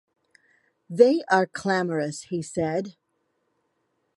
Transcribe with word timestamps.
“They 0.89 1.21
are 1.29 1.45
clamorous,” 1.45 2.23
he 2.23 2.41
said. 2.41 2.95